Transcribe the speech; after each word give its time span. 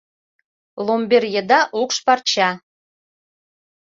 Ломбер 0.85 1.23
еда— 1.39 1.59
укш-парча 1.81 2.49